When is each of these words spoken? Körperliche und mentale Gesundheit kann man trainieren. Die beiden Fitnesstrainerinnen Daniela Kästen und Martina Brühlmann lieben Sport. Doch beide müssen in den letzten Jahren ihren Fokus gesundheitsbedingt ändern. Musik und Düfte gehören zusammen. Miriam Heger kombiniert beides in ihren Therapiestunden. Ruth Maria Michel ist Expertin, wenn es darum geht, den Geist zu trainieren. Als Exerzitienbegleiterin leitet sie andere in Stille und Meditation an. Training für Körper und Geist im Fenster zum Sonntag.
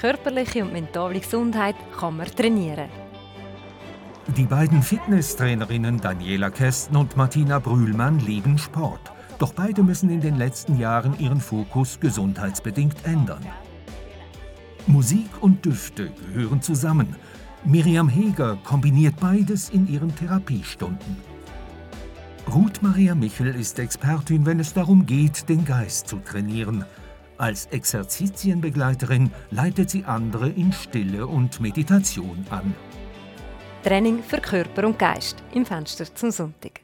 Körperliche 0.00 0.64
und 0.64 0.72
mentale 0.72 1.20
Gesundheit 1.20 1.76
kann 1.98 2.16
man 2.16 2.26
trainieren. 2.26 2.88
Die 4.36 4.44
beiden 4.44 4.82
Fitnesstrainerinnen 4.82 6.00
Daniela 6.00 6.48
Kästen 6.48 6.96
und 6.96 7.18
Martina 7.18 7.58
Brühlmann 7.58 8.18
lieben 8.18 8.56
Sport. 8.56 9.12
Doch 9.38 9.52
beide 9.52 9.82
müssen 9.82 10.08
in 10.08 10.22
den 10.22 10.36
letzten 10.38 10.78
Jahren 10.78 11.18
ihren 11.18 11.40
Fokus 11.40 12.00
gesundheitsbedingt 12.00 12.96
ändern. 13.04 13.44
Musik 14.86 15.28
und 15.42 15.64
Düfte 15.66 16.10
gehören 16.10 16.62
zusammen. 16.62 17.16
Miriam 17.64 18.08
Heger 18.08 18.56
kombiniert 18.64 19.20
beides 19.20 19.68
in 19.68 19.86
ihren 19.86 20.14
Therapiestunden. 20.16 21.18
Ruth 22.50 22.82
Maria 22.82 23.14
Michel 23.14 23.54
ist 23.54 23.78
Expertin, 23.78 24.46
wenn 24.46 24.60
es 24.60 24.72
darum 24.72 25.04
geht, 25.04 25.48
den 25.50 25.66
Geist 25.66 26.08
zu 26.08 26.16
trainieren. 26.16 26.86
Als 27.40 27.64
Exerzitienbegleiterin 27.70 29.30
leitet 29.50 29.88
sie 29.88 30.04
andere 30.04 30.50
in 30.50 30.74
Stille 30.74 31.26
und 31.26 31.58
Meditation 31.58 32.44
an. 32.50 32.74
Training 33.82 34.22
für 34.22 34.42
Körper 34.42 34.86
und 34.86 34.98
Geist 34.98 35.42
im 35.54 35.64
Fenster 35.64 36.14
zum 36.14 36.30
Sonntag. 36.30 36.82